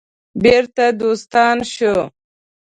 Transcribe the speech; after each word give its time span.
بیرته 0.43 0.85
دوستان 0.99 1.57
شو. 1.73 1.95